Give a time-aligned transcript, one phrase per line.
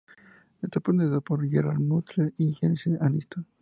[0.63, 3.45] Está protagonizada por Gerard Butler y Jennifer Aniston.